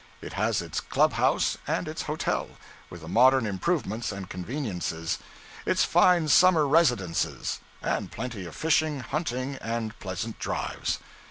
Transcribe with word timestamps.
It 0.19 0.33
has 0.33 0.63
its 0.63 0.79
club 0.81 1.13
house, 1.13 1.59
and 1.67 1.87
its 1.87 2.01
hotel, 2.01 2.49
with 2.89 3.01
the 3.01 3.07
modern 3.07 3.45
improvements 3.45 4.11
and 4.11 4.27
conveniences; 4.27 5.19
its 5.63 5.83
fine 5.85 6.27
summer 6.27 6.67
residences; 6.67 7.59
and 7.83 8.11
plenty 8.11 8.47
of 8.47 8.55
fishing, 8.55 9.01
hunting, 9.01 9.57
and 9.57 9.93
pleasant 9.99 10.39
drives. 10.39 10.97